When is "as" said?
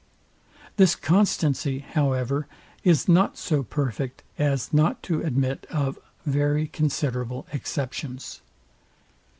4.39-4.73